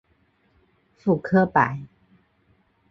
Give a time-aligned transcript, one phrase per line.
[0.97, 1.85] 傅科摆